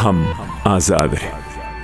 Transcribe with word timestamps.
हम 0.00 0.24
आज़ाद 0.66 1.14
हैं। 1.14 1.32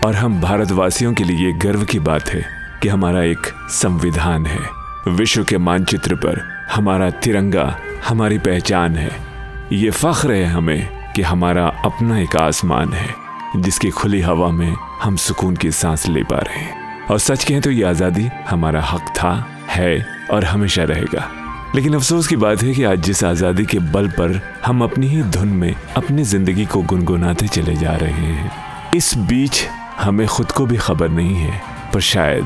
और 0.00 0.14
हम 0.14 0.40
भारतवासियों 0.40 1.12
के 1.14 1.24
लिए 1.24 1.52
गर्व 1.52 1.84
की 1.84 1.98
बात 1.98 2.28
है 2.28 2.44
कि 2.82 2.88
हमारा 2.88 3.22
एक 3.22 3.46
संविधान 3.70 4.46
है। 4.46 4.60
विश्व 5.08 5.44
के 5.44 5.58
मानचित्र 5.58 6.14
पर 6.14 6.40
हमारा 6.72 7.10
तिरंगा, 7.10 7.78
हमारी 8.08 8.38
पहचान 8.38 8.96
है। 8.96 9.10
ये 9.72 9.90
फख्र 9.90 10.32
है 10.32 10.44
हमें 10.44 10.88
कि 11.16 11.22
हमारा 11.22 11.66
अपना 11.84 12.18
एक 12.18 12.36
आसमान 12.36 12.92
है, 12.92 13.14
जिसकी 13.56 13.90
खुली 13.90 14.20
हवा 14.20 14.50
में 14.50 14.74
हम 15.02 15.16
सुकून 15.16 15.56
की 15.56 15.70
सांस 15.70 16.08
ले 16.08 16.22
पा 16.22 16.38
रहे 16.38 16.60
हैं। 16.60 17.06
और 17.06 17.18
सच 17.18 17.44
कहें 17.44 17.60
तो 17.60 17.70
ये 17.70 17.84
आज़ादी 17.84 18.28
हमारा 18.48 18.82
हक 18.82 19.14
था, 19.16 19.32
है 19.68 20.06
और 20.30 20.44
हमेशा 20.44 20.84
रहेगा। 20.84 21.28
लेकिन 21.74 21.94
अफसोस 21.94 22.26
की 22.26 22.36
बात 22.36 22.62
है 22.62 22.72
कि 22.74 22.82
आज 22.84 23.02
जिस 23.02 23.22
आज़ादी 23.24 23.64
के 23.66 23.78
बल 23.92 24.08
पर 24.08 24.40
हम 24.64 24.82
अपनी 24.84 25.06
ही 25.08 25.22
धुन 25.22 25.48
में 25.48 25.74
अपनी 25.96 26.24
ज़िंदगी 26.24 26.64
को 26.66 26.82
गुनगुनाते 26.82 27.48
चले 27.48 27.76
जा 27.76 27.92
रहे 27.92 28.32
हैं, 28.32 28.50
इस 28.94 29.16
बीच 29.18 29.64
हमें 30.00 30.26
खुद 30.26 30.52
को 30.52 30.66
भी 30.66 30.76
खबर 30.76 31.08
नहीं 31.08 31.36
है, 31.36 31.60
पर 31.94 32.00
शायद 32.00 32.44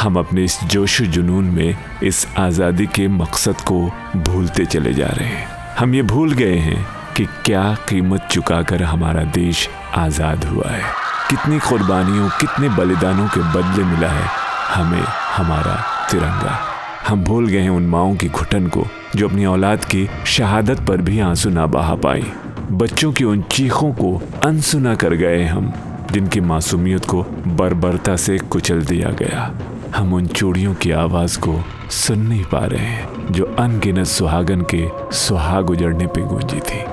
हम 0.00 0.18
अपने 0.18 0.44
इस 0.44 0.58
जोश 0.64 1.00
जुनून 1.02 1.44
में 1.50 1.76
इस 2.02 2.26
आज़ादी 2.38 2.86
के 2.86 3.06
मकसद 3.10 3.60
को 3.60 3.80
भूलते 4.16 4.64
चले 4.66 4.94
जा 4.94 5.08
रहे 5.08 5.28
हैं। 5.28 5.46
हम 5.78 5.94
ये 5.94 6.02
भूल 6.04 6.32
गए 6.32 6.58
हैं 6.58 6.84
कि 7.16 7.24
क्या 7.44 7.64
कीमत 7.88 8.28
चुकाकर 8.30 8.82
हमारा 8.82 9.24
देश 9.32 9.68
आज़ाद 9.94 10.44
हुआ 10.44 10.70
है। 10.70 10.84
कितनी 11.30 11.58
कुर्बानियों, 11.60 12.28
कितने 12.40 12.68
बलिदानों 12.76 13.28
के 13.28 13.40
बदले 13.50 13.84
मिला 13.86 14.10
है 14.10 14.28
हमें 14.74 15.04
हमारा 15.36 15.82
तिरंगा। 16.10 16.73
हम 17.08 17.24
भूल 17.24 17.48
गए 17.48 17.58
हैं 17.58 17.70
उन 17.70 17.86
माओं 17.86 18.16
की 18.16 18.28
घुटन 18.28 18.66
को, 18.66 18.86
जो 19.16 19.28
अपनी 19.28 19.44
औलाद 19.46 19.84
की 19.84 20.08
शहादत 20.26 20.80
पर 20.80 20.96
भी 20.96 21.20
आँसू 21.20 21.50
ना 21.50 21.66
बहा 21.66 21.94
पाई। 21.94 22.24
बच्चों 22.72 23.12
की 23.12 23.24
उन 23.24 23.42
चीखों 23.42 23.92
को 23.92 24.22
अनसुना 24.44 24.94
कर 24.94 25.14
गए 25.14 25.44
हम, 25.44 25.72
जिनकी 26.12 26.40
मासूमियत 26.40 27.04
को 27.04 27.22
बर्बरता 27.46 28.16
से 28.16 28.38
कुचल 28.38 28.82
दिया 28.82 29.10
गया। 29.10 29.54
हम 29.96 30.14
उन 30.14 30.26
चूड़ियों 30.26 30.74
की 30.74 30.90
आवाज़ 30.90 31.38
को 31.38 31.60
सुन 31.90 32.18
नहीं 32.18 32.44
पा 32.44 32.58
रहे 32.58 32.86
हैं, 32.86 33.32
जो 33.32 33.44
अनगिनत 33.44 34.06
सुहागन 34.06 34.60
के 34.74 34.88
सुहाग 35.12 35.70
उजड़ने 35.70 36.06
पे 36.06 36.20
गूंजी 36.20 36.60
थी। 36.60 36.84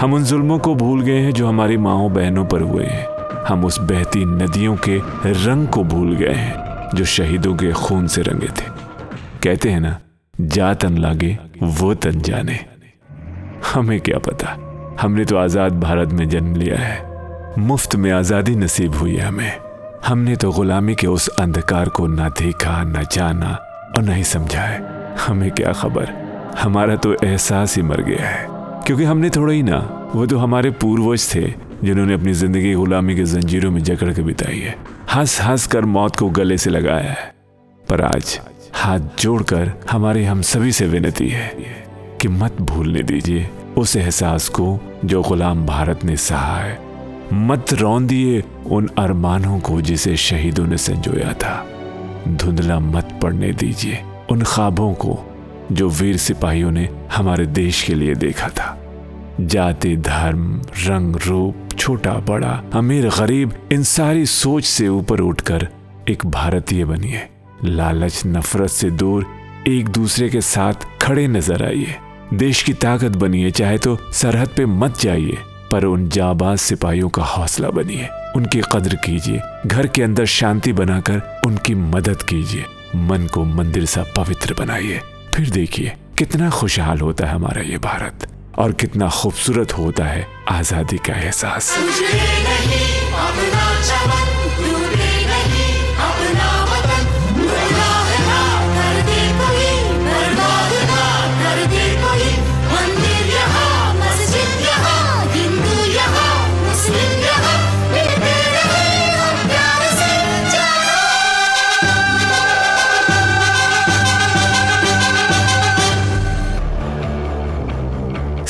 हम 0.00 0.14
उन 0.14 0.24
जुल्मों 0.24 0.58
को 0.58 0.74
भूल 0.74 1.00
गए 1.00 1.18
हैं, 1.18 1.32
जो 1.32 1.46
हमारी 1.46 1.76
माओ 1.76 2.08
बहनों 2.08 2.44
पर 2.44 2.60
हुए 2.60 2.84
हैं। 2.84 3.06
हम 3.48 3.64
उस 3.64 3.80
बहती 3.80 4.24
नदियों 4.24 4.76
के 4.76 4.98
रंग 5.26 5.68
को 5.68 5.84
भूल 5.84 6.16
गए 6.16 6.34
हैं, 6.34 6.54
जो 6.94 7.04
शहीदों 7.04 7.54
के 7.54 7.72
खून 7.72 8.06
से 8.06 8.22
रंगे 8.22 8.46
थे। 8.46 8.81
कहते 9.44 9.70
हैं 9.70 9.80
ना, 9.80 10.00
जा 10.40 10.74
तन 10.74 10.98
लागे, 10.98 11.38
वो 11.62 11.94
तन 11.94 12.20
जाने। 12.20 12.58
हमें 13.74 14.00
क्या 14.00 14.18
पता? 14.18 14.56
हमने 15.00 15.24
तो 15.24 15.36
आज़ाद 15.36 15.80
भारत 15.80 16.08
में 16.08 16.28
जन्म 16.28 16.56
लिया 16.56 16.78
है। 16.78 17.56
मुफ़्त 17.58 17.96
में 17.96 18.10
आज़ादी 18.12 18.54
नसीब 18.56 18.94
हुई 18.94 19.16
है 19.16 19.26
हमें। 19.26 19.52
हमने 20.06 20.36
तो 20.36 20.52
गुलामी 20.52 20.94
के 20.94 21.06
उस 21.06 21.28
अंधकार 21.28 21.88
को 21.88 22.06
ना 22.06 22.28
देखा, 22.28 22.82
न 22.82 23.06
जाना 23.12 23.50
और 23.96 24.02
न 24.02 24.08
ही 24.08 24.24
समझा 24.24 24.60
है। 24.60 25.16
हमें 25.26 25.50
क्या 25.50 25.72
खबर? 25.72 26.12
हमारा 26.58 26.96
तो 26.96 27.14
एहसास 27.24 27.76
ही 27.76 27.82
मर 27.82 28.00
गया 28.00 28.28
है। 28.28 28.46
क्योंकि 28.86 29.04
हमने 29.04 29.30
थोड़ा 29.30 29.52
ही 29.52 29.62
ना, 29.62 29.78
वो 30.14 30.26
तो 30.26 30.38
हमारे 30.38 30.70
पूर्वज 30.70 31.34
थे, 31.34 31.54
जिन्होंने 31.84 32.14
अपनी 32.14 32.32
ज़िंदगी 32.32 32.74
गुलामी 32.74 33.16
के 33.16 33.24
जंजीरों 33.24 33.70
में 33.70 33.82
जकड़ 33.82 34.12
के 34.12 34.22
बिताई 34.22 34.58
है। 34.58 34.76
हंस 35.14 35.40
हंस 35.40 35.66
कर 35.66 35.84
मौत 35.84 36.16
को 36.16 36.30
गले 36.30 36.58
से 36.58 36.70
लगाया 36.70 37.10
है। 37.12 37.34
पर 37.90 38.00
आज 38.00 38.40
हाथ 38.74 39.00
जोड़कर 39.20 39.72
हमारे 39.90 40.24
हम 40.24 40.42
सभी 40.42 40.72
से 40.72 40.86
विनती 40.86 41.28
है 41.28 41.48
कि 42.20 42.28
मत 42.28 42.60
भूलने 42.60 43.02
दीजिए 43.02 43.48
उस 43.76 43.96
एहसास 43.96 44.48
को 44.48 44.78
जो 45.04 45.22
गुलाम 45.22 45.66
भारत 45.66 46.04
ने 46.04 46.16
सहा 46.16 46.56
है। 46.56 46.78
मत 47.32 47.72
रौन 47.72 48.06
दिए 48.06 48.42
उन 48.66 48.90
अरमानों 48.98 49.60
को 49.60 49.80
जिसे 49.80 50.16
शहीदों 50.16 50.66
ने 50.66 50.76
संजोया 50.76 51.32
था। 51.32 51.66
धुंधला 52.28 52.78
मत 52.78 53.18
पड़ने 53.22 53.52
दीजिए 53.52 54.02
उन 54.30 54.42
ख्वाबों 54.42 54.94
को 54.94 55.18
जो 55.72 55.88
वीर 55.88 56.16
सिपाहियों 56.16 56.70
ने 56.70 56.88
हमारे 57.12 57.46
देश 57.46 57.82
के 57.82 57.94
लिए 57.94 58.14
देखा 58.14 58.48
था। 58.48 58.78
जाति, 59.40 59.96
धर्म, 59.96 60.62
रंग, 60.86 61.16
रूप, 61.16 61.68
छोटा, 61.78 62.12
बड़ा, 62.12 62.62
अमीर, 62.74 63.08
गरीब, 63.08 63.52
इन 63.72 63.82
सारी 63.82 64.26
सोच 64.26 64.64
से 64.64 64.88
ऊपर 64.88 65.20
उठकर 65.20 65.68
एक 66.08 66.26
भारतीय 66.26 66.84
बनिए। 66.84 67.28
लालच, 67.64 68.22
नफरत 68.26 68.70
से 68.70 68.90
दूर 68.90 69.26
एक 69.68 69.88
दूसरे 69.88 70.28
के 70.28 70.40
साथ 70.40 70.86
खड़े 71.02 71.26
नज़र 71.28 71.64
आइए। 71.64 71.96
देश 72.34 72.62
की 72.62 72.72
ताकत 72.74 73.16
बनिए, 73.16 73.50
चाहे 73.50 73.78
तो 73.78 73.96
सरहद 74.12 74.48
पे 74.48 74.66
मत 74.66 74.98
जाइए, 75.00 75.38
पर 75.72 75.84
उन 75.84 76.08
जाबाज 76.08 76.58
सिपाहियों 76.58 77.08
का 77.08 77.22
हौसला 77.24 77.70
बनिए। 77.70 78.08
उनकी 78.36 78.60
कद्र 78.72 78.96
कीजिए, 78.96 79.40
घर 79.66 79.86
के 79.86 80.02
अंदर 80.02 80.24
शांति 80.24 80.72
बनाकर 80.72 81.42
उनकी 81.46 81.74
मदद 81.74 82.22
कीजिए। 82.22 82.64
मन 82.96 83.26
को 83.26 83.44
मंदिर 83.44 83.86
सा 83.86 84.04
पवित्र 84.16 84.54
बनाइए। 84.54 85.00
फिर 85.34 85.50
देखिए, 85.50 85.92
कितना 86.18 86.50
खुशहाल 86.50 87.00
होता 87.00 87.26
है 87.26 87.34
हमारा 87.34 87.62
ये 87.62 87.78
भारत, 87.78 88.26
और 88.58 88.72
कितना 88.72 89.08
खूबसूरत 89.10 89.72
होता 89.72 90.04
है 90.04 90.26
आज़ादी 90.48 90.98
का 90.98 91.14
एहसास। 91.14 91.72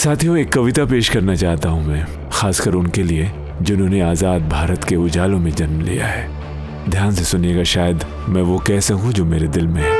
साथियों, 0.02 0.36
एक 0.36 0.52
कविता 0.52 0.84
पेश 0.84 1.08
करना 1.08 1.34
चाहता 1.34 1.68
हूँ 1.68 1.86
मैं, 1.86 2.06
खासकर 2.32 2.74
उनके 2.74 3.02
लिए, 3.02 3.30
जिन्होंने 3.62 4.00
आज़ाद 4.00 4.48
भारत 4.48 4.84
के 4.84 4.96
उजालों 4.96 5.38
में 5.38 5.50
जन्म 5.50 5.80
लिया 5.80 6.06
है। 6.06 6.28
ध्यान 6.90 7.12
से 7.12 7.24
सुनिएगा 7.24 7.62
शायद, 7.62 8.04
मैं 8.28 8.42
वो 8.42 8.58
कह 8.58 8.80
सकूँ 8.80 9.12
जो 9.12 9.24
मेरे 9.24 9.48
दिल 9.48 9.66
में 9.66 9.82
है। 9.82 9.92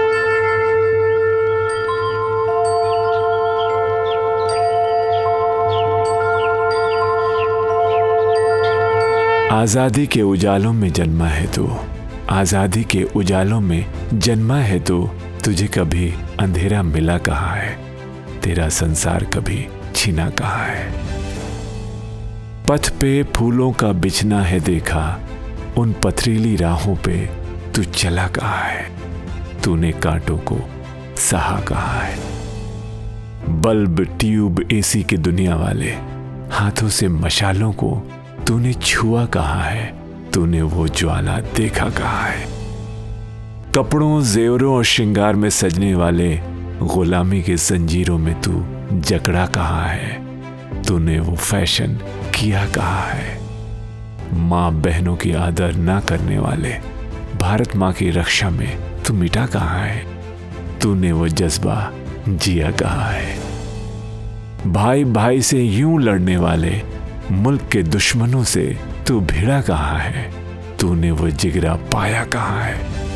आज़ादी 9.60 10.06
के 10.06 10.22
उजालों 10.22 10.72
में 10.72 10.92
जन्मा 10.92 11.26
है 11.26 11.46
तू। 11.52 11.76
आज़ादी 12.30 12.84
के 12.84 13.02
उजालों 13.16 13.60
में 13.60 13.86
जन्मा 14.14 14.56
है 14.56 14.80
तो। 14.80 15.10
तुझे 15.44 15.66
कभी 15.66 16.14
अंधेरा 16.40 16.82
मिला 16.82 17.19
कहा 17.19 17.54
है? 17.54 17.78
तेरा 18.42 18.69
संसार 18.69 19.24
कभी 19.24 19.66
छीना 20.02 20.30
कहा 20.30 20.56
है। 20.56 20.92
पथ 22.68 22.88
पे 22.88 23.22
फूलों 23.22 23.72
का 23.72 23.92
बिछना 23.92 24.42
है 24.42 24.60
देखा, 24.60 25.20
उन 25.76 25.94
पथरीली 26.04 26.56
राहों 26.56 26.96
पे 26.96 27.30
तू 27.74 27.84
चला 27.84 28.28
कहा 28.28 28.58
है। 28.58 28.90
तूने 29.64 29.93
कांटों 29.93 30.38
को 30.38 30.58
सहा 31.16 31.60
कहा 31.60 32.00
है। 32.00 32.19
बल्ब 33.60 34.19
ट्यूब 34.20 34.69
एसी 34.72 35.02
के 35.02 35.16
दुनिया 35.16 35.56
वाले, 35.56 35.90
हाथों 36.50 36.88
से 36.88 37.08
मशालों 37.08 37.72
को 37.72 38.10
तूने 38.46 38.72
छुआ 38.72 39.25
कहा 39.25 39.62
है। 39.62 39.94
तूने 40.34 40.62
वो 40.62 40.88
ज्वाला 40.88 41.40
देखा 41.40 41.88
कहा 41.88 42.26
है। 42.26 42.46
कपड़ों, 43.75 44.22
जेवरों 44.22 44.75
और 44.75 44.84
श्रृंगार 44.84 45.34
में 45.34 45.50
सजने 45.50 45.94
वाले 45.94 46.40
गुलामी 46.82 47.43
के 47.43 47.56
जंजीरों 47.56 48.19
में 48.19 48.40
तू 48.40 48.64
जकड़ा 49.00 49.46
कहा 49.46 49.87
है? 49.87 50.23
तूने 50.82 51.20
वो 51.20 51.37
फ़ैशन 51.37 51.94
किया 52.34 52.67
कहा 52.67 53.02
है? 53.02 53.40
माँ 54.32 54.73
बहनों 54.73 55.17
की 55.17 55.32
आदर 55.32 55.75
ना 55.75 56.00
करने 56.00 56.38
वाले, 56.38 56.70
भारत 57.38 57.76
माँ 57.76 57.93
की 57.93 58.11
रक्षा 58.11 58.50
में 58.50 59.02
तू 59.02 59.14
मिटा 59.14 59.46
कहा 59.46 59.79
है? 59.79 60.06
तूने 60.82 61.12
वो 61.12 61.29
जज्बा 61.29 61.93
जिया 62.29 62.70
कहा 62.70 63.11
है? 63.11 63.38
भाई 64.67 65.05
भाई 65.05 65.43
से 65.43 65.62
यूँ 65.62 66.00
लड़ने 66.00 66.37
वाले, 66.37 66.82
मुल्क 67.31 67.62
के 67.73 67.82
दुश्मनों 67.82 68.44
से 68.44 68.79
तू 69.06 69.20
भिड़ा 69.20 69.61
कहा 69.61 69.99
है? 69.99 70.32
तूने 70.81 71.11
वो 71.11 71.31
जिगरा 71.31 71.75
पाया 71.75 72.25
कहा 72.25 72.62
है? 72.62 73.12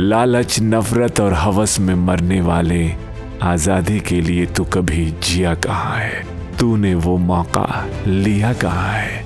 लालच, 0.00 0.60
नफरत 0.60 1.20
और 1.20 1.34
हवस 1.34 1.80
में 1.80 1.94
मरने 1.94 2.40
वाले 2.40 2.94
आज़ादी 3.42 4.00
के 4.00 4.20
लिए 4.20 4.46
तू 4.46 4.64
कभी 4.64 5.14
जिया 5.22 5.54
कहा 5.54 5.94
है? 5.94 6.26
तूने 6.58 6.94
वो 6.94 7.16
मौका 7.16 7.86
लिया 8.06 8.52
कहा 8.52 8.92
है? 8.92 9.24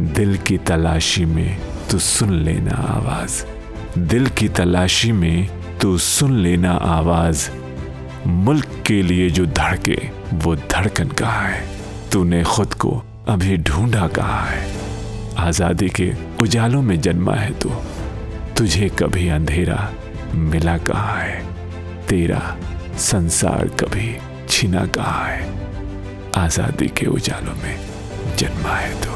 दिल 0.00 0.36
की 0.36 0.58
तलाशी 0.58 1.24
में 1.24 1.58
तू 1.90 1.98
सुन 1.98 2.30
लेना 2.32 2.70
आवाज़। 2.70 3.44
दिल 3.98 4.26
की 4.26 4.48
तलाशी 4.48 5.12
में 5.12 5.48
तू 5.80 5.98
सुन 5.98 6.32
लेना 6.32 6.72
आवाज़। 6.72 7.50
मुल्क 8.26 8.66
के 8.86 9.02
लिए 9.02 9.30
जो 9.30 9.46
धड़के, 9.46 9.98
वो 10.34 10.56
धड़कन 10.56 11.08
कहा 11.08 11.40
है? 11.40 11.68
तूने 12.12 12.44
खुद 12.44 12.74
को 12.74 13.02
अभी 13.28 13.56
ढूंढा 13.56 14.08
कहा 14.08 14.40
है? 14.40 14.68
आज़ादी 15.38 15.88
के 15.88 16.12
उजालों 16.40 16.82
में 16.82 17.00
जन्मा 17.00 17.34
है 17.34 17.58
तू। 17.58 17.70
तुझे 18.58 18.88
कभी 18.88 19.28
अंधेरा 19.28 19.92
मिला 20.34 20.78
कहा 20.78 21.18
है? 21.18 21.46
तेरा 22.08 22.56
संसार 22.98 23.68
कभी 23.68 24.16
छिना 24.48 24.86
कहा 24.86 25.26
है? 25.26 25.52
आज़ादी 26.34 26.88
के 26.88 27.06
उजालों 27.06 27.54
में 27.62 27.78
जन्मा 28.36 28.76
है 28.76 29.04
तू। 29.04 29.15